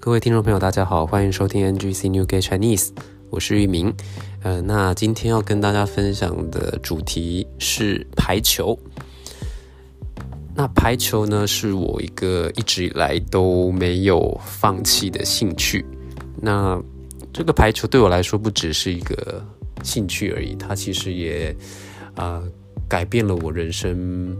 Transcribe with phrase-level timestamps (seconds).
[0.00, 2.90] 各位听众朋友，大家好，欢迎收听 NGC New Gay Chinese，
[3.30, 3.92] 我是玉明。
[4.42, 8.78] 呃，那今天要跟大家分享的主题是排球。
[10.54, 15.84] 那排球呢，是我一个一直以来都没有放弃的兴趣。
[16.40, 16.80] 那
[17.32, 19.44] 这个排球对我来说，不只是一个
[19.82, 21.54] 兴趣而已，它其实也
[22.14, 22.40] 啊
[22.88, 24.34] 改变了我人生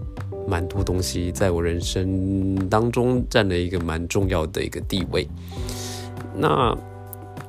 [0.48, 5.28] 蛮多东西，在我人生当中占了一个蛮重要的一个地位。
[6.34, 6.74] 那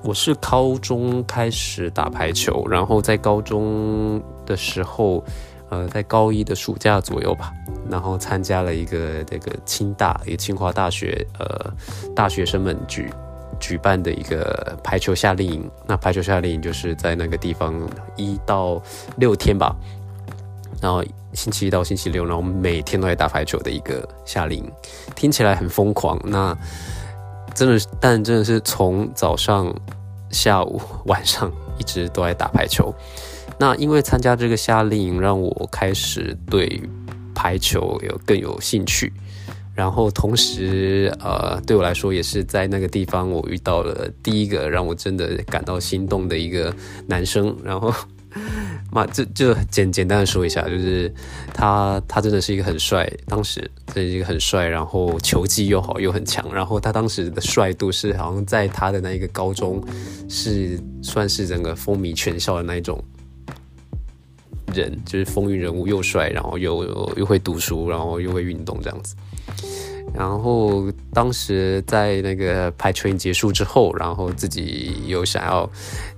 [0.03, 5.23] 我是高中开始打排球，然后在高中的时候，
[5.69, 7.53] 呃，在高一的暑假左右吧，
[7.89, 11.73] 然后参加了一个这个清大，一个清华大学，呃，
[12.15, 13.09] 大学生们举
[13.59, 15.71] 举办的一个排球夏令营。
[15.85, 17.79] 那排球夏令营就是在那个地方
[18.15, 18.81] 一到
[19.17, 19.75] 六天吧，
[20.81, 21.03] 然后
[21.33, 24.71] 星期一到星期六，然后每天都在打排球的一个夏令营，
[25.15, 26.19] 听起来很疯狂。
[26.25, 26.57] 那
[27.53, 29.73] 真的，但真的是从早上、
[30.31, 32.93] 下午、晚上一直都在打排球。
[33.57, 36.81] 那因为参加这个夏令营，让我开始对
[37.35, 39.13] 排球有更有兴趣。
[39.75, 46.73] 然后同时，呃，对我来说也是在那个地方，我遇到了第一个让我真的感到心动的一个
[47.07, 47.55] 男生。
[47.63, 47.93] 然后。
[48.91, 51.13] 嘛，就就简简单的说一下，就是
[51.53, 59.83] 他他真的是一个很帅，当时这是一个很帅，然后球技又好又很强，然后他当时的帅度是好像在他的那一个高中
[60.27, 62.99] 是算是整个风靡全校的那一种
[64.73, 66.83] 人，就是风云人物，又帅，然后又
[67.15, 69.15] 又会读书，然后又会运动这样子。
[70.13, 75.69] 然后当时在那个排球结束之后，然后自己又想要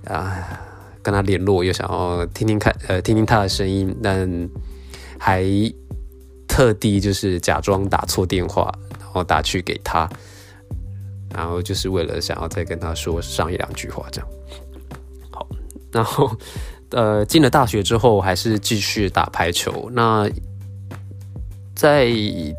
[0.06, 0.60] 啊。
[1.02, 4.48] 跟他联络，又想要听听看，呃，听听他的声音，但
[5.18, 5.44] 还
[6.46, 10.08] 特地就是假装打错电话，然后打去给他，
[11.34, 14.28] 然后就是为了想要再跟他说上一两句话，这样。
[15.30, 15.46] 好，
[15.90, 16.30] 然后
[16.90, 19.90] 呃，进了大学之后，还是继续打排球。
[19.92, 20.28] 那
[21.74, 22.12] 在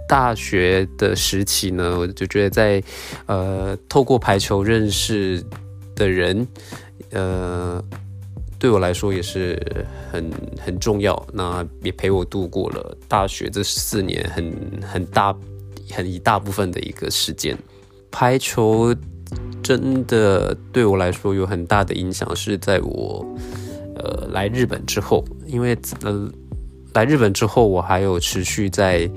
[0.08, 2.84] 大学的时期呢，我就觉得在
[3.28, 5.42] 呃，透过排球认识
[5.96, 6.48] 的人，
[7.12, 7.84] 呃。
[8.64, 9.62] 对我来说也是
[10.10, 15.36] 很很重要，那也陪我度过了大学这四年很很大
[15.92, 17.58] 很一大部分的一个时间。
[18.10, 18.96] 排球
[19.62, 23.36] 真的对我来说有很大的影响，是在我
[23.98, 26.32] 呃来日本之后，因为呃
[26.94, 29.12] 来日本之后，我还有持续在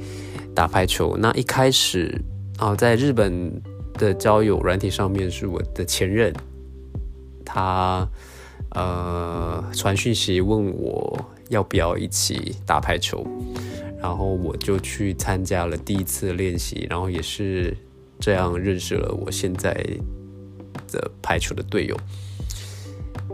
[0.56, 1.16] 打排球。
[1.16, 2.20] 那一开始
[2.58, 3.62] 啊，在日本
[3.94, 6.34] 的交友软体上面，是我的前任，
[7.44, 8.04] 他。
[8.76, 13.26] 呃，传讯息问我要不要一起打排球，
[14.02, 17.74] 然后我就去参加了第一次练习，然后也是
[18.20, 19.72] 这样认识了我现在
[20.92, 21.96] 的排球的队友。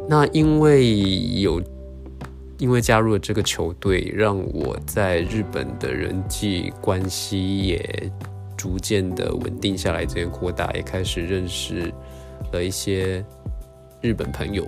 [0.08, 0.97] 那因为
[1.41, 1.60] 有
[2.59, 8.10] 因为加入了这个球队，让我在日本的人际关系也
[8.56, 11.92] 逐渐的稳定下来，这边扩大，也开始认识
[12.53, 13.24] 了一些
[14.00, 14.64] 日本朋友。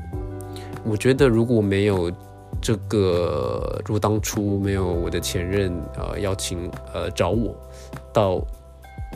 [0.84, 2.12] 我觉得如果没有
[2.60, 7.54] 这个，如果当初没有我的前任呃邀请呃找我
[8.12, 8.44] 到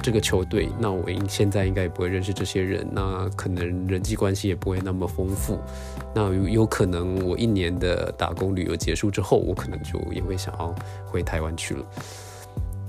[0.02, 5.58] 这个球队，那我应现在应该也不会认识这些人，那可能人际关系也不会那么丰富。
[6.14, 10.74] 那有有可能我一年的打工旅游结束之后，我可能就也会想要
[11.06, 11.84] 回台湾去了。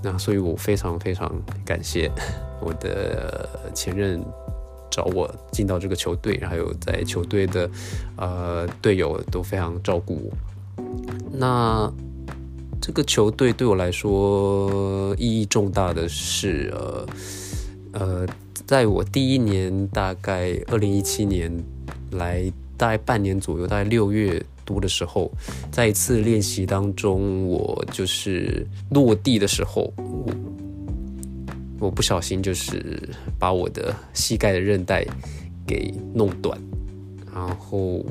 [0.02, 1.30] 那所以我非常非常
[1.66, 2.10] 感谢
[2.62, 4.24] 我的前任。
[4.90, 7.70] 找我进到这个球队，还有在球队的
[8.18, 10.84] 呃队友都非常照顾我。
[11.32, 11.92] 那
[12.82, 17.06] 这个球队对我来说意义重大的是，呃
[17.92, 18.28] 呃，
[18.66, 21.52] 在我第一年，大概二零一七年
[22.12, 25.32] 来大概半年左右，大概六月多的时候，
[25.72, 29.92] 在一次练习当中，我就是落地的时候。
[29.98, 30.32] 我
[31.80, 33.10] 我不小心就是
[33.40, 35.06] 把我的膝盖的韧带
[35.66, 36.60] 给弄断，
[37.34, 38.06] 然后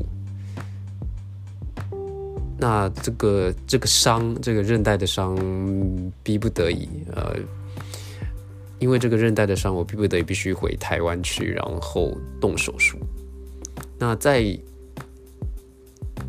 [2.59, 5.37] 那这个这个伤，这个韧带的伤，
[6.23, 7.37] 逼不得已，呃，
[8.79, 12.97] 因为这个韧带的伤，我逼不得已必须回台湾去，然后动手术。
[13.99, 14.59] 那在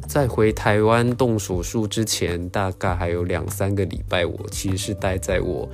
[0.07, 5.69] 在回台湾动手术之前，大概还有两三个礼拜，我其实是待在我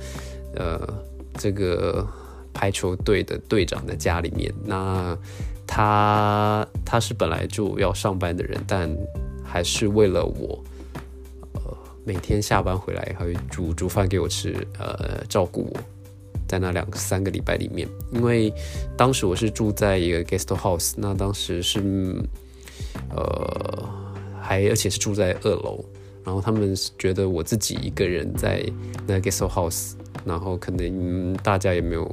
[0.54, 1.04] 呃。
[1.38, 2.06] 这个
[2.52, 5.16] 排球队的队长的家里面，那
[5.66, 8.90] 他他是本来就要上班的人，但
[9.44, 10.62] 还是为了我，
[11.52, 15.80] 呃，每天下班回来还会煮煮饭给我吃，呃，照顾我。
[16.48, 18.52] 在那两三个礼拜里面，因为
[18.96, 22.22] 当时我是住在一个 guest house，那当时是
[23.10, 23.84] 呃
[24.40, 25.84] 还而且是住在二楼，
[26.24, 28.64] 然后他们觉得我自己一个人在
[29.08, 29.94] 那 guest house，
[30.26, 32.04] 然后可能大家也没有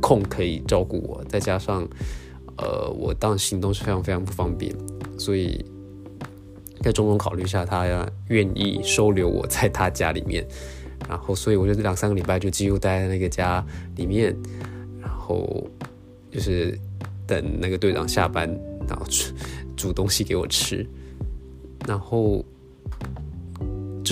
[0.00, 1.86] 空可以照顾我，再加上
[2.56, 4.74] 呃我当时行动是非常非常不方便，
[5.18, 5.64] 所以
[6.80, 7.86] 在种种考虑下，他
[8.28, 10.46] 愿意收留我在他家里面。
[11.08, 13.62] 然后，所以我就这两三个礼拜就几乎待在那个家
[13.96, 14.34] 里面，
[15.00, 15.68] 然后
[16.30, 16.78] 就是
[17.26, 18.48] 等那个队长下班，
[18.88, 19.04] 然后
[19.76, 20.86] 煮东西给我吃。
[21.88, 22.42] 然后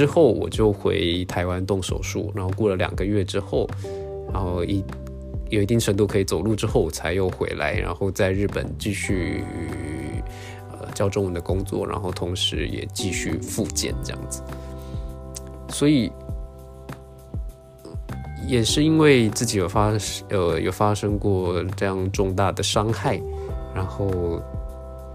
[0.00, 3.68] 之后我就回台湾动手术，然后过了两个月之后，
[4.32, 4.82] 然后一
[5.50, 9.44] 有一定程度可以走路之后，才又回来，然后在日本继续
[10.72, 14.42] 呃教中文的工作，然后同时也继续复健这样子。
[15.68, 16.10] 所以。
[18.48, 19.92] 也是因为自己有发
[20.30, 23.20] 呃有发生过这样重大的伤害，
[23.74, 24.42] 然后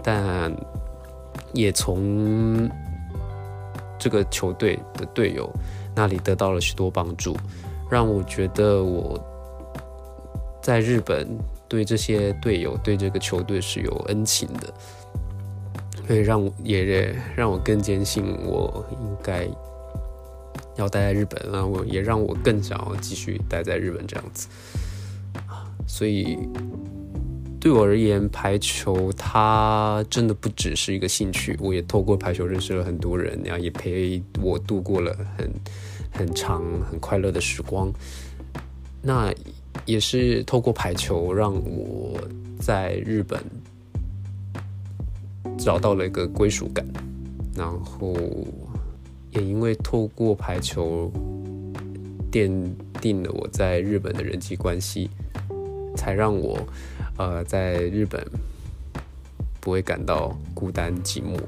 [0.02, 0.50] 但
[1.52, 2.70] 也从
[4.06, 5.52] 这个球队的队友
[5.92, 7.36] 那里得到了许多帮助，
[7.90, 9.18] 让我觉得我
[10.62, 11.26] 在日本
[11.66, 14.72] 对这些队友对这个球队是有恩情的，
[16.06, 19.48] 所以让也让我更坚信我应该。
[20.76, 24.46] 要待在日本，然后也让我更想要继续待在日本这样子
[25.48, 26.38] 啊所以
[27.66, 31.58] 对我而言，排球它真的不只是一个兴趣。
[31.60, 35.50] 我也透过排球认识了很多人，然后也陪我度过了很
[36.12, 37.92] 很长、很快乐的时光。
[39.02, 39.34] 那
[39.84, 42.16] 也是透过排球，让我
[42.60, 43.42] 在日本
[45.58, 46.86] 找到了一个归属感，
[47.56, 48.14] 然后。
[49.32, 51.10] 也因为透过排球
[52.30, 52.48] 奠
[53.00, 55.10] 定了我在日本的人际关系，
[55.96, 56.56] 才让我
[57.16, 58.24] 呃在日本
[59.60, 61.38] 不会感到孤单寂寞，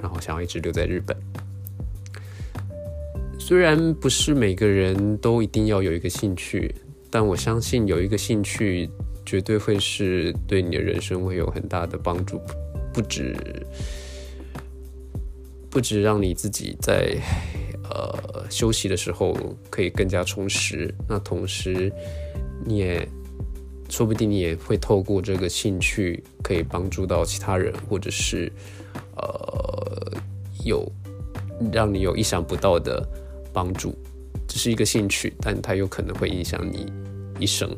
[0.00, 1.16] 然后想要一直留在日本。
[3.38, 6.74] 虽然不是每个人都一定要有一个兴趣，
[7.10, 8.90] 但我相信有一个兴趣
[9.24, 12.40] 绝对会是对你的人生会有很大的帮助，
[12.92, 13.36] 不止。
[15.70, 17.14] 不止让你自己在
[17.90, 19.36] 呃休息的时候
[19.68, 21.92] 可以更加充实，那同时
[22.64, 23.06] 你也
[23.88, 28.50] 说不定你也会透过这个兴趣可以帮助到其他人，或者是
[29.16, 30.12] 呃
[30.64, 30.90] 有
[31.72, 33.06] 让你有意想不到的
[33.52, 33.94] 帮助。
[34.48, 36.86] 这是一个兴趣，但它有可能会影响你
[37.38, 37.68] 一生。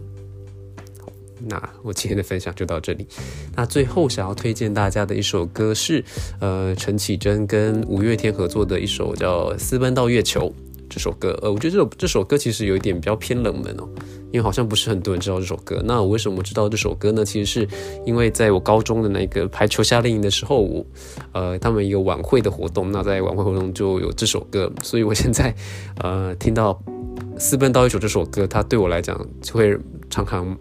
[1.41, 3.07] 那我今天的分享就到这里。
[3.55, 6.05] 那最后想要推荐大家的一首歌是，
[6.41, 10.49] 呃，陈绮贞跟五月天合作的一首叫《私奔到月球》
[10.89, 11.39] 这首歌。
[11.43, 13.89] 呃，我觉得这首这首歌其实有一点比较偏冷门哦，
[14.33, 15.83] 因为好像不是很多人知道这首歌。
[15.85, 17.25] 那我为什么知道这首歌呢？
[17.25, 17.69] 其实是
[18.05, 20.85] 因为在我高中的那个排球夏令营的时候，我
[21.33, 25.55] 呃，他们一个晚会的活动，那在晚会活动就有这首歌，所以我现在
[26.03, 26.73] 呃听到
[27.39, 29.77] 《私奔到月球》这首歌，它对我来讲就会
[30.11, 30.57] 常常。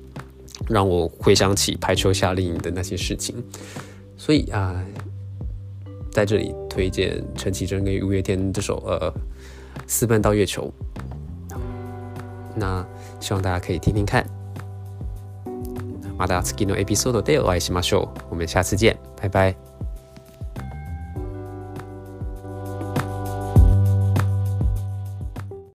[0.68, 3.36] 让我回想起排球夏令营的那些事情，
[4.18, 4.84] 所以啊，
[6.12, 9.12] 在这里推荐陈绮贞跟五月天这首呃
[9.87, 10.73] 《私奔到月球》，
[12.55, 12.87] 那
[13.21, 14.25] 希望大家可以听听看。
[16.19, 18.09] 马达斯基诺 episode でお会いしましょう。
[18.31, 19.66] 我们下次见，拜拜。